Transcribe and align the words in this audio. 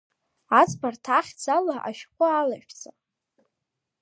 Аӡбарҭа 0.59 1.11
ахьӡала 1.19 1.75
ашәҟәы 1.89 2.27
алашәҵа! 2.39 2.91